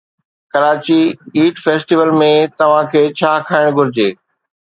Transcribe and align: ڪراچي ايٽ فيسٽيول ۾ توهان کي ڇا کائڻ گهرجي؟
ڪراچي 0.53 1.01
ايٽ 1.39 1.55
فيسٽيول 1.65 2.09
۾ 2.21 2.31
توهان 2.63 2.89
کي 2.95 3.03
ڇا 3.21 3.31
کائڻ 3.51 3.67
گهرجي؟ 3.77 4.09